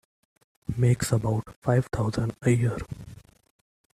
Makes 0.77 1.11
about 1.11 1.43
five 1.61 1.85
thousand 1.93 2.33
a 2.41 2.49
year. 2.49 2.79